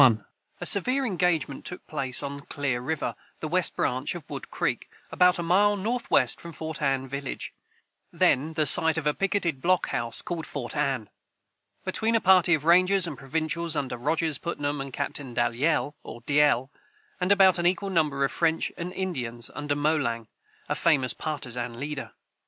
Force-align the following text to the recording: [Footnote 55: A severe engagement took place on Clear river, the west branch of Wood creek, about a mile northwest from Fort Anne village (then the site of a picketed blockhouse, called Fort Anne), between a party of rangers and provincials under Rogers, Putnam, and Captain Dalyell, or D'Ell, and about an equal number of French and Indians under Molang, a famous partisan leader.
[Footnote 0.01 0.17
55: 0.57 0.61
A 0.61 0.65
severe 0.65 1.05
engagement 1.05 1.63
took 1.63 1.85
place 1.85 2.23
on 2.23 2.39
Clear 2.47 2.81
river, 2.81 3.15
the 3.39 3.47
west 3.47 3.75
branch 3.75 4.15
of 4.15 4.27
Wood 4.27 4.49
creek, 4.49 4.89
about 5.11 5.37
a 5.37 5.43
mile 5.43 5.77
northwest 5.77 6.41
from 6.41 6.53
Fort 6.53 6.81
Anne 6.81 7.07
village 7.07 7.53
(then 8.11 8.53
the 8.53 8.65
site 8.65 8.97
of 8.97 9.05
a 9.05 9.13
picketed 9.13 9.61
blockhouse, 9.61 10.23
called 10.23 10.47
Fort 10.47 10.75
Anne), 10.75 11.11
between 11.85 12.15
a 12.15 12.19
party 12.19 12.55
of 12.55 12.65
rangers 12.65 13.05
and 13.05 13.15
provincials 13.15 13.75
under 13.75 13.95
Rogers, 13.95 14.39
Putnam, 14.39 14.81
and 14.81 14.91
Captain 14.91 15.35
Dalyell, 15.35 15.93
or 16.01 16.21
D'Ell, 16.21 16.71
and 17.19 17.31
about 17.31 17.59
an 17.59 17.67
equal 17.67 17.91
number 17.91 18.25
of 18.25 18.31
French 18.31 18.71
and 18.77 18.91
Indians 18.93 19.51
under 19.53 19.75
Molang, 19.75 20.25
a 20.67 20.73
famous 20.73 21.13
partisan 21.13 21.79
leader. 21.79 22.13